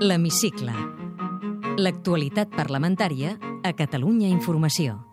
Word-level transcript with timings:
L'Hemicicle. 0.00 0.70
L'actualitat 1.82 2.54
parlamentària 2.54 3.34
a 3.66 3.74
Catalunya 3.74 4.30
Informació. 4.30 5.07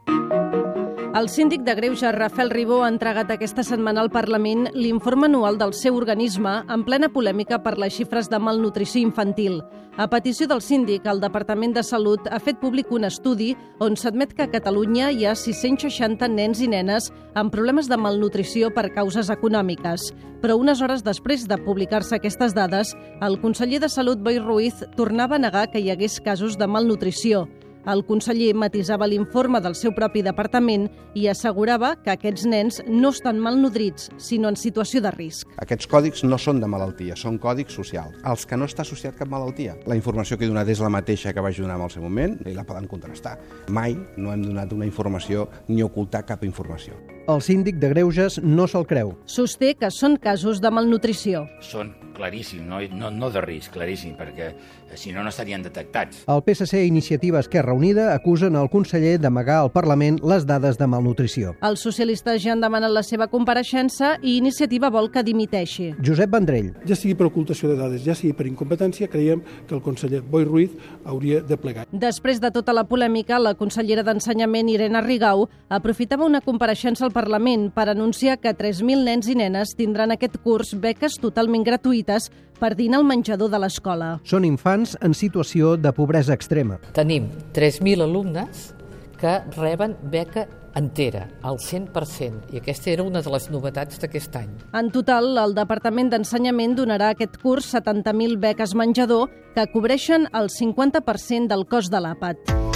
El 1.15 1.29
síndic 1.29 1.62
de 1.62 1.75
Greuges, 1.75 2.12
Rafael 2.12 2.49
Ribó, 2.49 2.81
ha 2.83 2.89
entregat 2.91 3.29
aquesta 3.31 3.63
setmana 3.63 4.02
al 4.04 4.09
Parlament 4.12 4.65
l'informe 4.75 5.29
anual 5.29 5.55
del 5.55 5.71
seu 5.71 5.95
organisme 5.95 6.57
en 6.68 6.84
plena 6.84 7.07
polèmica 7.07 7.61
per 7.64 7.77
les 7.79 7.95
xifres 7.95 8.27
de 8.27 8.36
malnutrició 8.36 9.00
infantil. 9.00 9.61
A 9.96 10.09
petició 10.11 10.50
del 10.51 10.59
síndic, 10.59 11.07
el 11.07 11.23
Departament 11.23 11.71
de 11.71 11.86
Salut 11.88 12.28
ha 12.28 12.41
fet 12.43 12.59
públic 12.59 12.91
un 12.91 13.07
estudi 13.07 13.54
on 13.79 13.96
s'admet 13.96 14.36
que 14.36 14.43
a 14.43 14.51
Catalunya 14.51 15.07
hi 15.15 15.23
ha 15.23 15.39
660 15.39 16.28
nens 16.36 16.59
i 16.59 16.68
nenes 16.68 17.07
amb 17.34 17.55
problemes 17.55 17.88
de 17.88 17.95
malnutrició 17.95 18.73
per 18.75 18.89
causes 18.91 19.32
econòmiques. 19.32 20.11
Però 20.43 20.59
unes 20.59 20.84
hores 20.84 21.07
després 21.07 21.47
de 21.47 21.63
publicar-se 21.63 22.20
aquestes 22.20 22.52
dades, 22.59 22.91
el 23.24 23.39
conseller 23.39 23.79
de 23.79 23.88
Salut, 23.88 24.19
Boi 24.19 24.43
Ruiz, 24.43 24.83
tornava 25.00 25.39
a 25.39 25.46
negar 25.47 25.69
que 25.71 25.79
hi 25.79 25.93
hagués 25.96 26.19
casos 26.19 26.60
de 26.60 26.68
malnutrició. 26.68 27.47
El 27.86 28.02
conseller 28.07 28.56
matisava 28.57 29.06
l'informe 29.06 29.60
del 29.62 29.75
seu 29.78 29.92
propi 29.94 30.24
departament 30.25 30.88
i 31.14 31.28
assegurava 31.30 31.92
que 32.02 32.16
aquests 32.16 32.48
nens 32.50 32.80
no 32.89 33.11
estan 33.14 33.38
malnodrits, 33.38 34.09
sinó 34.17 34.50
en 34.50 34.58
situació 34.58 35.03
de 35.06 35.11
risc. 35.14 35.52
Aquests 35.61 35.86
còdics 35.92 36.23
no 36.25 36.39
són 36.42 36.64
de 36.64 36.70
malaltia, 36.72 37.17
són 37.20 37.38
còdics 37.42 37.78
socials, 37.78 38.17
els 38.25 38.45
que 38.50 38.58
no 38.58 38.66
està 38.66 38.81
associat 38.81 39.20
cap 39.20 39.30
malaltia. 39.30 39.75
La 39.86 39.98
informació 40.00 40.38
que 40.38 40.48
he 40.48 40.50
donat 40.50 40.72
és 40.73 40.81
la 40.81 40.89
mateixa 40.89 41.34
que 41.34 41.44
vaig 41.45 41.59
donar 41.61 41.78
en 41.78 41.86
el 41.86 41.94
seu 41.94 42.02
moment 42.02 42.39
i 42.50 42.56
la 42.58 42.66
poden 42.66 42.89
contrastar. 42.89 43.36
Mai 43.70 43.94
no 44.17 44.33
hem 44.33 44.47
donat 44.47 44.73
una 44.73 44.89
informació 44.89 45.45
ni 45.67 45.86
ocultar 45.86 46.25
cap 46.25 46.44
informació. 46.44 46.97
El 47.30 47.42
síndic 47.42 47.78
de 47.81 47.89
Greuges 47.94 48.39
no 48.42 48.66
se'l 48.70 48.86
creu. 48.89 49.14
Sosté 49.30 49.75
que 49.78 49.89
són 49.94 50.17
casos 50.22 50.59
de 50.61 50.73
malnutrició. 50.73 51.45
Són 51.61 51.94
claríssim, 52.16 52.67
no, 52.70 52.80
no, 52.95 53.09
no 53.11 53.30
de 53.33 53.42
risc, 53.44 53.73
claríssim, 53.75 54.16
perquè 54.17 54.52
si 54.97 55.13
no, 55.13 55.23
no 55.23 55.29
estarien 55.29 55.63
detectats. 55.63 56.23
El 56.27 56.41
PSC 56.45 56.83
i 56.83 56.88
Iniciativa 56.88 57.39
Esquerra 57.39 57.73
Unida 57.73 58.13
acusen 58.13 58.55
el 58.55 58.69
conseller 58.69 59.17
d'amagar 59.21 59.61
al 59.63 59.71
Parlament 59.73 60.19
les 60.23 60.45
dades 60.47 60.79
de 60.79 60.87
malnutrició. 60.87 61.55
Els 61.65 61.83
socialistes 61.85 62.41
ja 62.43 62.53
han 62.53 62.63
demanat 62.63 62.93
la 62.93 63.03
seva 63.03 63.27
compareixença 63.31 64.15
i 64.21 64.37
Iniciativa 64.37 64.89
vol 64.93 65.11
que 65.11 65.23
dimiteixi. 65.25 65.91
Josep 66.03 66.31
Vendrell. 66.31 66.71
Ja 66.87 66.97
sigui 66.97 67.15
per 67.17 67.29
ocultació 67.29 67.71
de 67.71 67.77
dades, 67.79 68.03
ja 68.05 68.15
sigui 68.17 68.33
per 68.37 68.47
incompetència, 68.49 69.09
creiem 69.11 69.43
que 69.67 69.75
el 69.75 69.83
conseller 69.85 70.21
Boi 70.21 70.45
Ruiz 70.45 70.73
hauria 71.05 71.41
de 71.41 71.57
plegar. 71.57 71.85
Després 71.91 72.41
de 72.41 72.52
tota 72.55 72.73
la 72.75 72.85
polèmica, 72.89 73.39
la 73.39 73.55
consellera 73.59 74.03
d'Ensenyament, 74.05 74.69
Irene 74.71 75.02
Rigau, 75.05 75.47
aprofitava 75.69 76.25
una 76.25 76.41
compareixença 76.41 77.05
al 77.05 77.13
Parlament 77.15 77.69
per 77.75 77.89
anunciar 77.89 78.37
que 78.41 78.55
3.000 78.55 79.05
nens 79.05 79.30
i 79.30 79.37
nenes 79.37 79.75
tindran 79.77 80.13
aquest 80.15 80.39
curs 80.43 80.73
beques 80.80 81.19
totalment 81.21 81.65
gratuïtes 81.65 82.30
per 82.59 82.73
dinar 82.75 83.02
al 83.02 83.08
menjador 83.08 83.52
de 83.52 83.61
l'escola. 83.61 84.16
Són 84.23 84.45
infants 84.48 84.95
en 85.02 85.14
situació 85.14 85.75
de 85.78 85.94
pobresa 85.95 86.36
extrema. 86.36 86.80
Tenim 86.95 87.30
3.000 87.56 88.06
alumnes 88.06 88.72
que 89.20 89.39
reben 89.56 89.95
beca 90.11 90.48
entera, 90.76 91.30
al 91.42 91.58
100%, 91.58 92.52
i 92.53 92.59
aquesta 92.59 92.92
era 92.92 93.06
una 93.08 93.22
de 93.23 93.31
les 93.31 93.48
novetats 93.50 94.02
d'aquest 94.02 94.36
any. 94.42 94.52
En 94.76 94.92
total, 94.92 95.31
el 95.39 95.56
Departament 95.58 96.11
d'Ensenyament 96.11 96.76
donarà 96.78 97.14
aquest 97.16 97.39
curs 97.42 97.72
70.000 97.73 98.38
beques 98.44 98.76
menjador 98.76 99.31
que 99.56 99.70
cobreixen 99.72 100.28
el 100.36 100.52
50% 100.52 101.48
del 101.48 101.67
cost 101.72 101.95
de 101.95 102.03
l'àpat. 102.03 102.74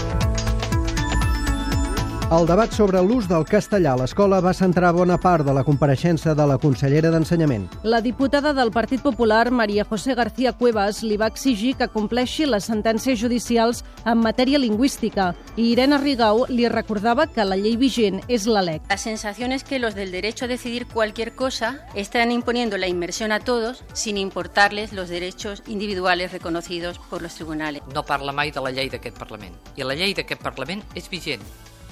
El 2.29 2.45
debat 2.45 2.69
sobre 2.69 2.99
l'ús 3.01 3.25
del 3.25 3.41
castellà 3.49 3.95
a 3.95 3.97
l'escola 3.97 4.37
va 4.45 4.51
centrar 4.53 4.91
bona 4.93 5.15
part 5.17 5.41
de 5.47 5.53
la 5.57 5.63
compareixença 5.65 6.35
de 6.37 6.45
la 6.45 6.59
consellera 6.61 7.09
d'Ensenyament. 7.09 7.63
La 7.81 8.03
diputada 8.05 8.51
del 8.53 8.69
Partit 8.69 9.01
Popular, 9.01 9.49
Maria 9.49 9.81
José 9.83 10.13
García 10.13 10.51
Cuevas, 10.53 10.99
li 11.01 11.17
va 11.17 11.25
exigir 11.33 11.71
que 11.79 11.87
compleixi 11.89 12.45
les 12.45 12.67
sentències 12.69 13.17
judicials 13.17 13.81
en 14.05 14.21
matèria 14.21 14.59
lingüística 14.61 15.31
i 15.55 15.71
Irene 15.71 15.97
Rigau 15.97 16.43
li 16.49 16.67
recordava 16.69 17.25
que 17.25 17.47
la 17.49 17.57
llei 17.57 17.79
vigent 17.81 18.21
és 18.27 18.45
la 18.45 18.61
LEC. 18.61 18.85
La 18.93 19.01
sensación 19.01 19.51
es 19.51 19.63
que 19.63 19.79
los 19.79 19.95
del 19.95 20.11
derecho 20.11 20.45
a 20.45 20.49
decidir 20.53 20.85
cualquier 20.85 21.33
cosa 21.33 21.79
están 21.95 22.31
imponiendo 22.31 22.77
la 22.77 22.87
inmersión 22.87 23.31
a 23.31 23.39
todos 23.39 23.83
sin 23.93 24.19
importarles 24.19 24.93
los 24.93 25.09
derechos 25.09 25.63
individuales 25.65 26.31
reconocidos 26.31 26.99
por 27.09 27.23
los 27.23 27.33
tribunales. 27.33 27.81
No 27.91 28.05
parla 28.05 28.31
mai 28.31 28.51
de 28.51 28.61
la 28.61 28.69
llei 28.69 28.93
d'aquest 28.93 29.17
Parlament, 29.17 29.57
i 29.75 29.81
la 29.81 29.97
llei 29.97 30.13
d'aquest 30.13 30.45
Parlament 30.45 30.85
és 30.93 31.09
vigent. 31.09 31.41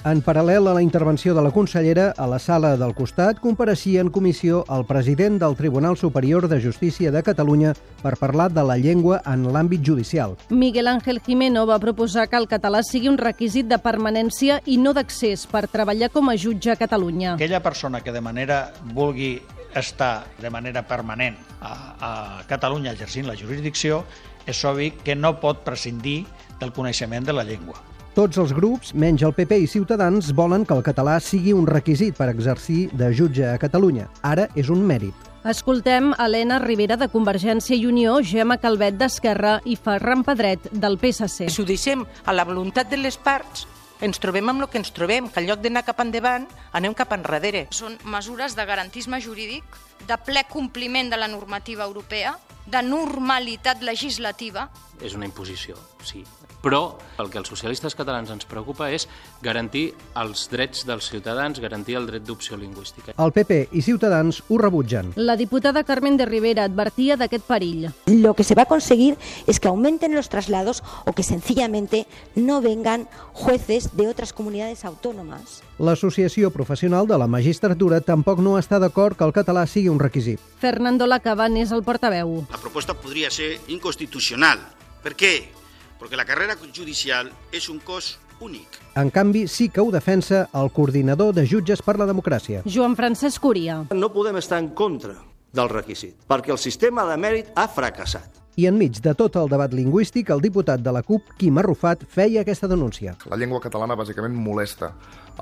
En 0.06 0.20
paral·lel 0.22 0.68
a 0.70 0.72
la 0.76 0.82
intervenció 0.82 1.34
de 1.34 1.42
la 1.42 1.50
consellera, 1.50 2.12
a 2.16 2.26
la 2.30 2.38
sala 2.38 2.76
del 2.78 2.94
costat 2.94 3.40
compareixia 3.42 3.98
en 4.00 4.12
comissió 4.14 4.60
el 4.70 4.84
president 4.86 5.40
del 5.42 5.56
Tribunal 5.58 5.96
Superior 5.98 6.46
de 6.46 6.60
Justícia 6.62 7.10
de 7.10 7.22
Catalunya 7.26 7.72
per 8.02 8.14
parlar 8.16 8.46
de 8.54 8.62
la 8.62 8.76
llengua 8.78 9.18
en 9.26 9.48
l'àmbit 9.50 9.82
judicial. 9.82 10.36
Miguel 10.50 10.86
Ángel 10.86 11.18
Jimeno 11.26 11.66
va 11.66 11.80
proposar 11.82 12.28
que 12.30 12.38
el 12.38 12.46
català 12.46 12.84
sigui 12.86 13.10
un 13.10 13.18
requisit 13.18 13.66
de 13.66 13.80
permanència 13.82 14.60
i 14.66 14.78
no 14.78 14.94
d'accés 14.94 15.48
per 15.50 15.66
treballar 15.66 16.12
com 16.14 16.30
a 16.30 16.38
jutge 16.38 16.70
a 16.70 16.78
Catalunya. 16.78 17.34
Aquella 17.34 17.62
persona 17.62 18.00
que 18.00 18.14
de 18.14 18.22
manera 18.22 18.70
vulgui 18.94 19.34
estar 19.74 20.28
de 20.38 20.48
manera 20.48 20.86
permanent 20.86 21.36
a, 21.60 21.74
a 21.98 22.14
Catalunya 22.46 22.94
exercint 22.94 23.26
la 23.26 23.36
jurisdicció, 23.36 24.04
és 24.46 24.64
obvi 24.64 24.92
que 25.02 25.18
no 25.18 25.40
pot 25.42 25.66
prescindir 25.66 26.22
del 26.62 26.72
coneixement 26.72 27.26
de 27.26 27.34
la 27.34 27.44
llengua. 27.44 27.82
Tots 28.18 28.34
els 28.42 28.50
grups, 28.50 28.88
menys 28.98 29.22
el 29.22 29.30
PP 29.30 29.60
i 29.62 29.66
Ciutadans, 29.70 30.32
volen 30.34 30.64
que 30.66 30.74
el 30.74 30.80
català 30.82 31.20
sigui 31.22 31.52
un 31.54 31.68
requisit 31.70 32.16
per 32.18 32.26
exercir 32.32 32.88
de 32.90 33.12
jutge 33.14 33.44
a 33.46 33.60
Catalunya. 33.62 34.08
Ara 34.26 34.48
és 34.58 34.72
un 34.74 34.80
mèrit. 34.82 35.28
Escoltem 35.46 36.08
Helena 36.18 36.58
Rivera 36.58 36.96
de 36.98 37.06
Convergència 37.12 37.78
i 37.78 37.86
Unió, 37.86 38.16
Gemma 38.26 38.56
Calvet 38.58 38.98
d'Esquerra 38.98 39.60
i 39.62 39.78
Ferran 39.78 40.26
Pedret 40.26 40.66
del 40.72 40.98
PSC. 40.98 41.46
Si 41.46 41.62
ho 41.62 41.68
deixem 41.68 42.02
a 42.26 42.34
la 42.34 42.42
voluntat 42.48 42.90
de 42.90 42.98
les 42.98 43.20
parts, 43.22 43.68
ens 44.02 44.18
trobem 44.18 44.50
amb 44.50 44.66
el 44.66 44.70
que 44.72 44.82
ens 44.82 44.90
trobem, 44.98 45.30
que 45.30 45.38
en 45.38 45.46
lloc 45.52 45.62
d'anar 45.62 45.86
cap 45.86 46.02
endavant, 46.02 46.50
anem 46.74 46.98
cap 46.98 47.14
enrere. 47.14 47.68
Són 47.70 47.94
mesures 48.02 48.58
de 48.58 48.66
garantisme 48.66 49.22
jurídic, 49.22 49.78
de 50.10 50.18
ple 50.26 50.42
compliment 50.50 51.14
de 51.14 51.22
la 51.22 51.30
normativa 51.30 51.86
europea, 51.86 52.34
de 52.66 52.82
normalitat 52.82 53.86
legislativa. 53.86 54.66
És 54.98 55.14
una 55.14 55.30
imposició, 55.30 55.78
sí, 56.02 56.26
però 56.62 56.98
el 57.18 57.30
que 57.30 57.38
als 57.38 57.50
socialistes 57.50 57.94
catalans 57.98 58.30
ens 58.30 58.46
preocupa 58.46 58.90
és 58.94 59.08
garantir 59.42 59.92
els 60.18 60.46
drets 60.50 60.84
dels 60.86 61.08
ciutadans, 61.10 61.60
garantir 61.60 61.96
el 61.98 62.06
dret 62.06 62.24
d'opció 62.26 62.56
lingüística. 62.58 63.14
El 63.18 63.32
PP 63.32 63.68
i 63.72 63.82
Ciutadans 63.82 64.42
ho 64.48 64.58
rebutgen. 64.58 65.12
La 65.16 65.36
diputada 65.36 65.84
Carmen 65.84 66.16
de 66.16 66.26
Rivera 66.26 66.64
advertia 66.64 67.16
d'aquest 67.16 67.46
perill. 67.46 67.88
Lo 68.06 68.34
que 68.34 68.44
se 68.44 68.54
va 68.54 68.62
a 68.62 68.70
conseguir 68.70 69.16
es 69.46 69.60
que 69.60 69.68
aumenten 69.68 70.14
los 70.14 70.28
traslados 70.28 70.82
o 71.06 71.12
que 71.12 71.22
sencillamente 71.22 72.06
no 72.34 72.60
vengan 72.60 73.08
jueces 73.32 73.96
de 73.96 74.08
otras 74.08 74.32
comunidades 74.32 74.84
autónomas. 74.84 75.62
L'Associació 75.78 76.50
Professional 76.50 77.06
de 77.06 77.18
la 77.18 77.28
Magistratura 77.30 78.00
tampoc 78.00 78.40
no 78.42 78.56
està 78.58 78.80
d'acord 78.82 79.16
que 79.16 79.26
el 79.26 79.34
català 79.34 79.62
sigui 79.66 79.88
un 79.88 80.00
requisit. 80.02 80.42
Fernando 80.58 81.06
Lacaban 81.06 81.56
és 81.56 81.70
el 81.70 81.84
portaveu. 81.86 82.42
La 82.50 82.58
proposta 82.58 82.94
podria 82.98 83.30
ser 83.30 83.60
inconstitucional. 83.70 84.58
Per 85.02 85.14
què? 85.14 85.32
Perquè 85.98 86.16
la 86.16 86.26
carrera 86.28 86.56
judicial 86.56 87.30
és 87.52 87.68
un 87.68 87.80
cos 87.84 88.16
únic. 88.40 88.78
En 88.96 89.10
canvi, 89.10 89.46
sí 89.48 89.68
que 89.68 89.80
ho 89.80 89.90
defensa 89.90 90.48
el 90.54 90.70
coordinador 90.72 91.34
de 91.34 91.46
Jutges 91.46 91.82
per 91.82 91.98
la 91.98 92.06
Democràcia. 92.06 92.62
Joan 92.66 92.96
Francesc 92.96 93.42
Cúria. 93.42 93.84
No 93.94 94.12
podem 94.14 94.38
estar 94.38 94.58
en 94.62 94.70
contra 94.74 95.16
del 95.52 95.70
requisit, 95.72 96.16
perquè 96.28 96.52
el 96.54 96.60
sistema 96.60 97.06
de 97.08 97.16
mèrit 97.20 97.50
ha 97.56 97.68
fracassat. 97.68 98.36
I 98.58 98.66
enmig 98.66 98.98
de 98.98 99.12
tot 99.14 99.36
el 99.38 99.46
debat 99.50 99.72
lingüístic, 99.74 100.32
el 100.34 100.42
diputat 100.42 100.82
de 100.82 100.92
la 100.92 101.04
CUP, 101.06 101.36
Quim 101.38 101.60
Arrufat, 101.62 102.02
feia 102.10 102.42
aquesta 102.42 102.66
denúncia. 102.66 103.14
La 103.30 103.38
llengua 103.38 103.62
catalana 103.62 103.94
bàsicament 103.98 104.34
molesta 104.34 104.90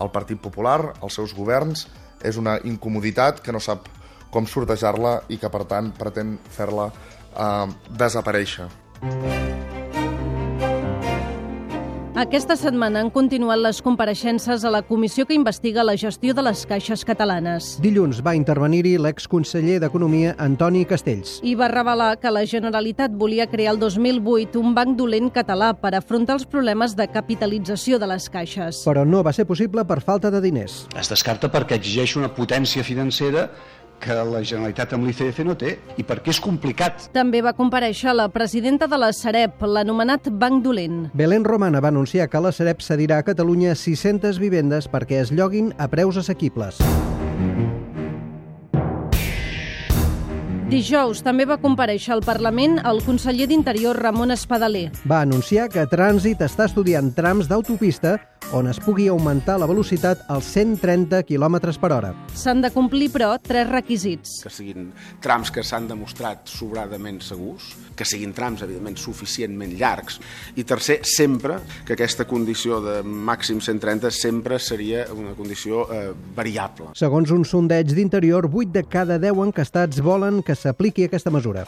el 0.05 0.13
Partit 0.13 0.41
Popular, 0.43 0.93
els 1.01 1.17
seus 1.17 1.33
governs, 1.33 1.87
és 2.21 2.37
una 2.37 2.59
incomoditat 2.65 3.41
que 3.41 3.57
no 3.57 3.61
sap 3.61 3.89
com 4.33 4.45
sortejar-la 4.45 5.23
i 5.33 5.41
que, 5.41 5.49
per 5.49 5.65
tant, 5.65 5.89
pretén 5.97 6.37
fer-la 6.53 6.91
eh, 6.93 7.67
desaparèixer. 7.97 8.69
Aquesta 12.17 12.55
setmana 12.57 13.03
han 13.05 13.11
continuat 13.13 13.61
les 13.61 13.83
compareixences 13.85 14.63
a 14.65 14.71
la 14.73 14.79
comissió 14.89 15.27
que 15.29 15.37
investiga 15.37 15.83
la 15.85 15.99
gestió 16.01 16.33
de 16.33 16.41
les 16.47 16.63
caixes 16.65 17.03
catalanes. 17.05 17.75
Dilluns 17.85 18.23
va 18.25 18.33
intervenir-hi 18.39 18.95
l'exconseller 18.97 19.77
d'Economia 19.83 20.33
Antoni 20.41 20.87
Castells. 20.89 21.35
I 21.45 21.53
va 21.61 21.69
revelar 21.69 22.15
que 22.23 22.33
la 22.33 22.47
Generalitat 22.49 23.13
volia 23.13 23.45
crear 23.53 23.75
el 23.75 23.83
2008 23.85 24.57
un 24.65 24.73
banc 24.73 24.97
dolent 24.97 25.29
català 25.29 25.75
per 25.77 25.93
afrontar 25.93 26.39
els 26.41 26.49
problemes 26.49 26.97
de 26.97 27.05
capitalització 27.05 28.01
de 28.01 28.09
les 28.09 28.33
caixes. 28.33 28.81
Però 28.89 29.05
no 29.05 29.21
va 29.21 29.37
ser 29.37 29.45
possible 29.45 29.85
per 29.85 30.01
falta 30.01 30.33
de 30.33 30.41
diners. 30.41 30.87
Es 30.97 31.13
descarta 31.13 31.53
perquè 31.53 31.77
exigeix 31.77 32.17
una 32.17 32.33
potència 32.33 32.81
financera 32.81 33.51
que 34.01 34.15
la 34.15 34.43
Generalitat 34.43 34.95
amb 34.97 35.07
l'ICF 35.09 35.43
no 35.47 35.57
té 35.59 35.77
i 35.97 36.05
perquè 36.07 36.35
és 36.35 36.41
complicat. 36.43 37.09
També 37.17 37.43
va 37.45 37.55
compareixer 37.57 38.15
la 38.17 38.29
presidenta 38.33 38.89
de 38.91 38.99
la 39.01 39.13
Sareb, 39.17 39.63
l'anomenat 39.63 40.31
Banc 40.31 40.63
Dolent. 40.65 41.07
Belén 41.15 41.45
Romana 41.45 41.81
va 41.81 41.93
anunciar 41.95 42.29
que 42.31 42.41
la 42.41 42.53
Sareb 42.53 42.85
cedirà 42.85 43.21
a 43.21 43.27
Catalunya 43.27 43.75
600 43.75 44.41
vivendes 44.43 44.91
perquè 44.91 45.23
es 45.23 45.33
lloguin 45.33 45.73
a 45.79 45.89
preus 45.89 46.17
assequibles. 46.21 46.83
Dijous 50.67 51.21
també 51.23 51.45
va 51.47 51.61
compareixer 51.63 52.11
al 52.17 52.25
Parlament 52.27 52.81
el 52.91 52.99
conseller 53.07 53.47
d'Interior 53.47 53.95
Ramon 54.03 54.35
Espadaler. 54.35 54.89
Va 55.07 55.21
anunciar 55.23 55.69
que 55.71 55.85
Trànsit 55.87 56.43
està 56.43 56.67
estudiant 56.67 57.13
trams 57.15 57.47
d'autopista 57.47 58.17
on 58.53 58.69
es 58.69 58.79
pugui 58.81 59.09
augmentar 59.09 59.59
la 59.59 59.67
velocitat 59.67 60.23
als 60.31 60.47
130 60.55 61.23
km 61.27 61.59
per 61.81 61.91
hora. 61.93 62.13
S'han 62.35 62.63
de 62.63 62.71
complir, 62.71 63.09
però, 63.13 63.33
tres 63.43 63.69
requisits. 63.69 64.41
Que 64.45 64.53
siguin 64.53 64.91
trams 65.23 65.51
que 65.51 65.65
s'han 65.67 65.89
demostrat 65.91 66.47
sobradament 66.51 67.21
segurs, 67.25 67.73
que 67.97 68.07
siguin 68.07 68.35
trams, 68.37 68.63
evidentment, 68.63 68.99
suficientment 69.01 69.75
llargs, 69.79 70.21
i 70.57 70.65
tercer, 70.65 71.01
sempre 71.03 71.59
que 71.87 71.97
aquesta 71.97 72.27
condició 72.29 72.81
de 72.85 73.01
màxim 73.03 73.61
130 73.61 74.11
sempre 74.15 74.61
seria 74.63 75.07
una 75.15 75.35
condició 75.35 75.87
eh, 75.91 76.11
variable. 76.37 76.93
Segons 76.95 77.33
un 77.35 77.45
sondeig 77.45 77.95
d'Interior, 77.97 78.51
8 78.53 78.73
de 78.77 78.87
cada 78.87 79.19
10 79.23 79.47
encastats 79.49 80.03
volen 80.05 80.43
que 80.47 80.55
s'apliqui 80.55 81.09
aquesta 81.11 81.35
mesura. 81.35 81.67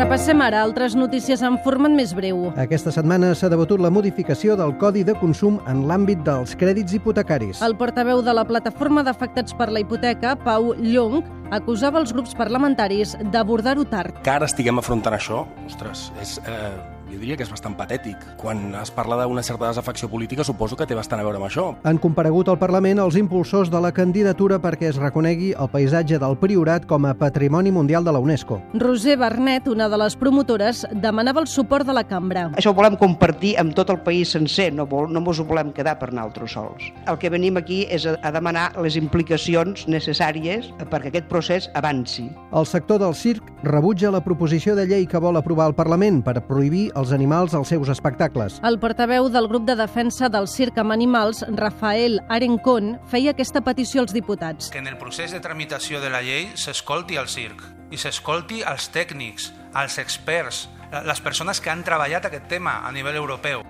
Repassem 0.00 0.40
ara 0.40 0.62
altres 0.64 0.94
notícies 0.96 1.42
en 1.44 1.58
format 1.60 1.92
més 1.92 2.14
breu. 2.16 2.46
Aquesta 2.62 2.88
setmana 2.94 3.34
s'ha 3.36 3.50
debatut 3.52 3.82
la 3.84 3.90
modificació 3.92 4.54
del 4.56 4.70
Codi 4.80 5.02
de 5.04 5.12
Consum 5.20 5.58
en 5.68 5.82
l'àmbit 5.90 6.22
dels 6.24 6.54
crèdits 6.56 6.94
hipotecaris. 6.96 7.60
El 7.66 7.76
portaveu 7.76 8.22
de 8.24 8.32
la 8.32 8.46
plataforma 8.48 9.02
d'afectats 9.04 9.52
per 9.58 9.66
la 9.68 9.82
hipoteca, 9.84 10.38
Pau 10.40 10.70
Llong, 10.78 11.20
acusava 11.52 12.00
els 12.00 12.14
grups 12.16 12.32
parlamentaris 12.38 13.12
d'abordar-ho 13.28 13.84
tard. 13.92 14.22
Que 14.24 14.32
ara 14.32 14.48
estiguem 14.48 14.80
afrontant 14.80 15.18
això, 15.18 15.44
ostres, 15.68 16.08
és... 16.24 16.38
Eh 16.48 16.99
jo 17.10 17.18
diria 17.18 17.36
que 17.36 17.44
és 17.44 17.50
bastant 17.50 17.74
patètic. 17.78 18.22
Quan 18.40 18.74
es 18.80 18.92
parla 18.94 19.18
d'una 19.24 19.42
certa 19.42 19.68
desafecció 19.68 20.08
política, 20.10 20.44
suposo 20.46 20.76
que 20.78 20.86
té 20.86 20.96
bastant 20.96 21.20
a 21.20 21.26
veure 21.26 21.40
amb 21.40 21.48
això. 21.48 21.66
Han 21.84 21.98
comparegut 21.98 22.48
al 22.48 22.58
Parlament 22.60 23.00
els 23.02 23.18
impulsors 23.18 23.70
de 23.70 23.80
la 23.82 23.92
candidatura 23.92 24.60
perquè 24.62 24.90
es 24.90 25.00
reconegui 25.00 25.52
el 25.52 25.70
paisatge 25.72 26.20
del 26.22 26.36
Priorat 26.40 26.86
com 26.86 27.06
a 27.06 27.14
Patrimoni 27.14 27.72
Mundial 27.74 28.04
de 28.04 28.14
la 28.14 28.22
UNESCO. 28.22 28.60
Roser 28.78 29.16
Bernet, 29.20 29.68
una 29.68 29.88
de 29.88 29.98
les 30.00 30.16
promotores, 30.16 30.84
demanava 31.02 31.42
el 31.42 31.48
suport 31.50 31.86
de 31.86 31.96
la 31.96 32.04
cambra. 32.06 32.48
Això 32.56 32.72
ho 32.72 32.78
volem 32.78 32.96
compartir 33.00 33.56
amb 33.60 33.74
tot 33.74 33.90
el 33.90 34.00
país 34.06 34.30
sencer, 34.36 34.70
no, 34.74 34.86
vol, 34.86 35.10
no 35.10 35.22
mos 35.24 35.40
ho 35.40 35.46
volem 35.48 35.72
quedar 35.74 35.98
per 35.98 36.12
nosaltres 36.12 36.54
sols. 36.54 36.90
El 37.10 37.18
que 37.18 37.32
venim 37.32 37.58
aquí 37.58 37.82
és 37.90 38.06
a, 38.06 38.16
a 38.22 38.32
demanar 38.34 38.70
les 38.82 38.96
implicacions 39.00 39.86
necessàries 39.90 40.70
perquè 40.90 41.10
aquest 41.10 41.28
procés 41.30 41.70
avanci. 41.74 42.28
El 42.54 42.66
sector 42.66 43.00
del 43.02 43.14
circ 43.14 43.46
rebutja 43.66 44.12
la 44.12 44.22
proposició 44.24 44.76
de 44.76 44.86
llei 44.86 45.06
que 45.10 45.20
vol 45.22 45.38
aprovar 45.38 45.70
el 45.70 45.76
Parlament 45.78 46.20
per 46.24 46.38
prohibir 46.46 46.88
els 47.00 47.12
animals 47.16 47.54
als 47.56 47.72
seus 47.72 47.88
espectacles. 47.92 48.60
El 48.66 48.78
portaveu 48.78 49.28
del 49.32 49.48
grup 49.48 49.66
de 49.68 49.76
defensa 49.76 50.28
del 50.28 50.48
circ 50.48 50.78
amb 50.78 50.92
animals, 50.94 51.42
Rafael 51.56 52.20
Arencón, 52.28 52.98
feia 53.10 53.34
aquesta 53.34 53.64
petició 53.64 54.04
als 54.04 54.14
diputats. 54.14 54.70
Que 54.70 54.82
en 54.82 54.90
el 54.90 54.98
procés 55.00 55.32
de 55.32 55.40
tramitació 55.40 56.00
de 56.00 56.12
la 56.12 56.22
llei 56.22 56.50
s'escolti 56.54 57.18
el 57.20 57.28
circ 57.28 57.64
i 57.90 57.98
s'escolti 57.98 58.62
els 58.62 58.90
tècnics, 58.94 59.50
els 59.74 59.98
experts, 59.98 60.68
les 61.06 61.20
persones 61.24 61.60
que 61.60 61.70
han 61.72 61.82
treballat 61.86 62.28
aquest 62.28 62.48
tema 62.50 62.80
a 62.86 62.92
nivell 62.92 63.18
europeu. 63.18 63.64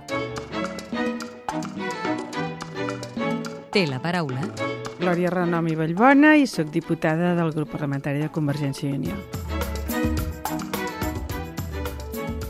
Té 3.71 3.87
la 3.87 4.01
paraula 4.03 4.43
Glòria 5.01 5.31
Renom 5.33 5.69
i 5.71 5.77
Vallbona 5.79 6.35
i 6.37 6.49
sóc 6.51 6.69
diputada 6.75 7.33
del 7.39 7.55
grup 7.57 7.71
parlamentari 7.73 8.21
de 8.21 8.33
Convergència 8.35 8.91
i 8.91 8.99
Unió. 8.99 9.40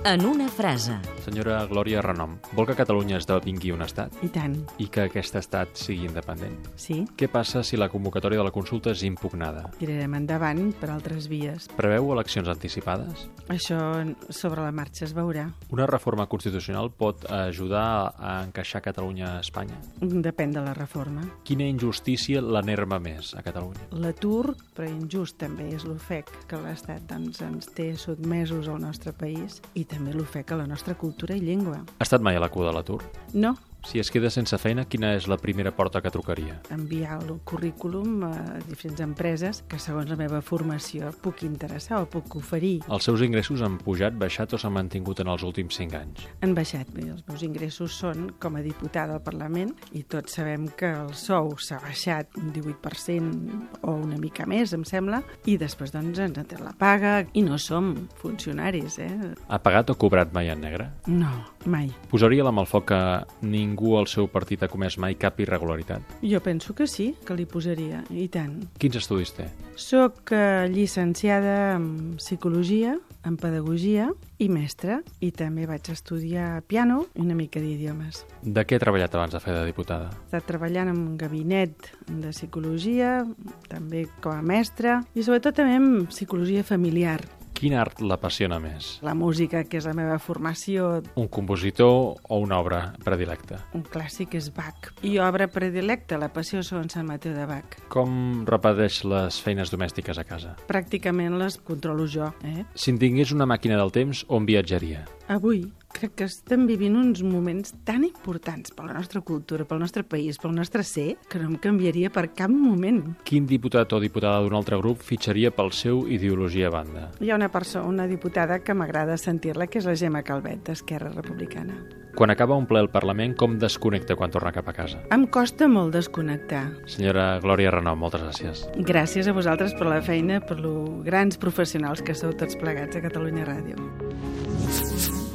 En 0.03 0.25
una 0.25 0.49
frase. 0.49 0.93
Senyora 1.31 1.61
Glòria 1.71 2.01
Renom, 2.03 2.33
vol 2.59 2.67
que 2.67 2.75
Catalunya 2.75 3.21
esdevingui 3.21 3.71
un 3.71 3.85
estat? 3.85 4.17
I 4.27 4.29
tant. 4.35 4.57
I 4.83 4.89
que 4.91 5.05
aquest 5.05 5.37
estat 5.39 5.77
sigui 5.79 6.09
independent? 6.09 6.57
Sí. 6.75 7.05
Què 7.15 7.29
passa 7.31 7.61
si 7.63 7.79
la 7.79 7.87
convocatòria 7.93 8.41
de 8.41 8.47
la 8.49 8.51
consulta 8.51 8.91
és 8.91 9.05
impugnada? 9.07 9.69
Tirarem 9.79 10.17
endavant 10.19 10.73
per 10.81 10.89
altres 10.91 11.29
vies. 11.31 11.69
Preveu 11.79 12.11
eleccions 12.17 12.51
anticipades? 12.51 13.29
Això 13.47 13.79
sobre 14.27 14.65
la 14.65 14.73
marxa 14.75 15.05
es 15.07 15.13
veurà. 15.15 15.45
Una 15.71 15.87
reforma 15.87 16.27
constitucional 16.27 16.91
pot 16.91 17.23
ajudar 17.31 17.85
a 18.19 18.35
encaixar 18.49 18.83
Catalunya 18.83 19.37
a 19.37 19.45
Espanya? 19.45 19.79
Depèn 20.03 20.57
de 20.59 20.67
la 20.67 20.75
reforma. 20.75 21.23
Quina 21.47 21.71
injustícia 21.71 22.43
l'enerva 22.43 22.99
més 22.99 23.37
a 23.39 23.45
Catalunya? 23.47 23.87
L'atur, 24.03 24.57
però 24.75 24.91
injust 24.91 25.39
també 25.39 25.71
és 25.79 25.87
l'ofec 25.87 26.35
que 26.51 26.59
l'Estat 26.59 27.07
doncs, 27.15 27.39
ens 27.47 27.71
té 27.79 27.93
sotmesos 27.95 28.67
al 28.67 28.83
nostre 28.83 29.15
país 29.15 29.63
i 29.79 29.87
també 29.87 30.11
l'ofec 30.19 30.51
a 30.51 30.63
la 30.65 30.67
nostra 30.67 30.99
cultura 30.99 31.20
i 31.29 31.41
llengua. 31.41 31.83
Ha 31.99 32.07
estat 32.07 32.23
mai 32.25 32.37
a 32.37 32.41
la 32.41 32.49
cua 32.49 32.71
de 32.71 32.73
l'atur? 32.73 33.03
No, 33.35 33.57
Si 33.85 33.99
es 33.99 34.11
queda 34.13 34.31
sense 34.31 34.59
feina, 34.61 34.85
quina 34.85 35.15
és 35.17 35.27
la 35.27 35.39
primera 35.41 35.73
porta 35.75 36.01
que 36.03 36.11
trucaria? 36.13 36.61
enviar 36.71 37.19
el 37.23 37.41
currículum 37.45 38.23
a 38.25 38.59
diferents 38.69 39.01
empreses 39.01 39.63
que 39.69 39.79
segons 39.81 40.11
la 40.11 40.17
meva 40.17 40.41
formació 40.45 41.11
puc 41.23 41.43
interessar 41.47 42.01
o 42.03 42.07
puc 42.11 42.37
oferir. 42.39 42.83
Els 42.89 43.05
seus 43.09 43.23
ingressos 43.25 43.63
han 43.65 43.79
pujat, 43.81 44.15
baixat 44.21 44.53
o 44.55 44.59
s'han 44.61 44.75
mantingut 44.77 45.21
en 45.25 45.31
els 45.33 45.43
últims 45.47 45.75
5 45.81 45.97
anys? 45.99 46.27
Han 46.45 46.55
baixat. 46.55 46.91
Bé, 46.95 47.09
els 47.11 47.25
meus 47.29 47.43
ingressos 47.47 47.97
són 48.01 48.31
com 48.41 48.57
a 48.57 48.63
diputada 48.65 49.17
al 49.17 49.23
Parlament 49.25 49.73
i 49.97 50.03
tots 50.05 50.37
sabem 50.39 50.69
que 50.79 50.91
el 50.91 51.13
sou 51.19 51.57
s'ha 51.59 51.81
baixat 51.83 52.37
un 52.41 52.53
18% 52.55 53.81
o 53.83 53.95
una 53.97 54.19
mica 54.21 54.47
més, 54.47 54.73
em 54.77 54.85
sembla, 54.85 55.23
i 55.47 55.57
després 55.61 55.93
doncs 55.95 56.19
ens 56.21 56.39
en 56.41 56.49
té 56.51 56.59
la 56.61 56.75
paga 56.79 57.25
i 57.35 57.43
no 57.47 57.59
som 57.59 57.93
funcionaris, 58.21 58.99
eh? 59.03 59.35
Ha 59.49 59.59
pagat 59.63 59.91
o 59.91 59.99
cobrat 59.99 60.33
mai 60.37 60.51
en 60.53 60.61
negre? 60.63 60.91
No, 61.11 61.33
mai. 61.67 61.91
Posaria 62.11 62.45
la 62.47 62.53
mà 62.55 62.65
al 62.65 62.71
foc 62.71 62.89
que 62.91 63.01
ningú 63.47 63.97
al 63.99 64.09
seu 64.11 64.29
partit 64.33 64.63
ha 64.63 64.71
comès 64.71 64.99
mai 64.99 65.17
cap 65.21 65.41
irregularitat? 65.41 66.17
Jo 66.23 66.41
penso 66.45 66.75
que 66.75 66.87
sí, 66.87 67.13
que 67.27 67.37
li 67.37 67.47
posaria, 67.47 68.05
i 68.11 68.29
tant. 68.33 68.57
Quins 68.81 69.01
estudis 69.01 69.35
té? 69.37 69.51
Soc 69.81 70.33
eh, 70.37 70.69
llicenciada 70.73 71.77
en 71.77 72.17
Psicologia, 72.21 72.99
en 73.25 73.37
Pedagogia 73.37 74.11
i 74.41 74.49
mestra, 74.49 75.01
i 75.21 75.31
també 75.37 75.67
vaig 75.69 75.91
estudiar 75.93 76.63
piano 76.69 77.05
i 77.15 77.25
una 77.25 77.37
mica 77.37 77.61
d'idiomes. 77.61 78.25
De 78.43 78.65
què 78.65 78.79
ha 78.79 78.83
treballat 78.83 79.15
abans 79.17 79.37
de 79.37 79.43
fer 79.43 79.57
de 79.57 79.67
diputada? 79.69 80.09
He 80.13 80.31
estat 80.31 80.49
treballant 80.49 80.93
en 80.93 81.03
un 81.03 81.19
gabinet 81.21 81.91
de 82.09 82.33
psicologia, 82.33 83.21
també 83.69 84.07
com 84.25 84.37
a 84.37 84.45
mestra, 84.45 85.01
i 85.15 85.25
sobretot 85.27 85.61
també 85.61 85.77
en 85.77 85.91
psicologia 86.09 86.65
familiar. 86.65 87.21
Quin 87.61 87.75
art 87.77 87.99
l'apassiona 88.01 88.57
més? 88.57 88.95
La 89.05 89.13
música, 89.13 89.61
que 89.69 89.77
és 89.77 89.85
la 89.85 89.93
meva 89.93 90.17
formació, 90.19 91.03
Un 91.21 91.27
compositor 91.29 92.17
o 92.25 92.39
una 92.41 92.57
obra 92.59 92.95
predilecta? 93.05 93.59
un 93.77 93.83
clàssic 93.85 94.35
és 94.39 94.49
Bach. 94.57 94.89
I 95.05 95.19
obra 95.21 95.47
predilecta, 95.53 96.17
la 96.17 96.31
passió 96.33 96.63
segons 96.63 96.93
Sant 96.97 97.07
Mateu 97.07 97.35
de 97.37 97.45
Bach. 97.47 97.77
Com 97.93 98.47
repeteix 98.49 99.03
les 99.05 99.41
feines 99.45 99.71
domèstiques 99.71 100.17
a 100.19 100.25
casa? 100.25 100.55
Pràcticament 100.69 101.37
les 101.39 101.59
controlo 101.59 102.07
jo, 102.09 102.33
eh? 102.45 102.65
Si 102.75 102.91
en 102.91 102.99
tingués 102.99 103.33
una 103.37 103.45
màquina 103.47 103.77
del 103.77 103.93
temps, 103.93 104.25
on 104.29 104.47
viatjaria? 104.49 105.05
Avui 105.29 105.67
crec 105.93 106.15
que 106.17 106.27
estem 106.29 106.67
vivint 106.69 106.97
uns 106.97 107.23
moments 107.27 107.75
tan 107.85 108.05
importants 108.07 108.73
per 108.75 108.87
la 108.87 108.95
nostra 108.97 109.21
cultura, 109.21 109.67
pel 109.69 109.81
nostre 109.83 110.05
país, 110.05 110.39
pel 110.41 110.55
nostre 110.57 110.85
ser, 110.87 111.17
que 111.29 111.39
no 111.41 111.51
em 111.51 111.57
canviaria 111.61 112.11
per 112.11 112.31
cap 112.37 112.51
moment. 112.51 113.03
Quin 113.27 113.47
diputat 113.51 113.93
o 113.93 114.01
diputada 114.03 114.43
d'un 114.45 114.57
altre 114.57 114.79
grup 114.81 115.03
fitxaria 115.05 115.53
pel 115.55 115.73
seu 115.77 116.07
ideologia 116.09 116.69
a 116.71 116.75
banda? 116.75 117.09
Hi 117.21 117.31
ha 117.31 117.39
una 117.39 117.51
persona, 117.53 117.89
una 117.89 118.07
diputada 118.11 118.61
que 118.65 118.75
m'agrada 118.75 119.19
sentir-la, 119.21 119.67
que 119.67 119.81
és 119.83 119.89
la 119.89 119.97
Gemma 119.97 120.23
Calvet, 120.27 120.63
d'Esquerra 120.69 121.13
Republicana. 121.15 121.79
Quan 122.15 122.33
acaba 122.33 122.57
un 122.59 122.67
ple 122.67 122.81
al 122.83 122.91
Parlament, 122.91 123.37
com 123.39 123.55
desconnecta 123.61 124.17
quan 124.19 124.33
torna 124.35 124.51
cap 124.53 124.67
a 124.69 124.75
casa? 124.75 124.99
Em 125.15 125.27
costa 125.31 125.69
molt 125.71 125.95
desconnectar. 125.95 126.65
Senyora 126.91 127.39
Glòria 127.43 127.71
Renom, 127.77 128.01
moltes 128.03 128.25
gràcies. 128.25 128.65
Gràcies 128.89 129.31
a 129.31 129.37
vosaltres 129.37 129.77
per 129.79 129.87
la 129.87 130.03
feina, 130.03 130.41
per 130.43 130.59
lo 130.61 130.75
grans 131.07 131.39
professionals 131.39 132.03
que 132.03 132.19
sou 132.19 132.35
tots 132.35 132.59
plegats 132.61 132.99
a 132.99 133.05
Catalunya 133.07 133.47
Ràdio. 133.47 135.10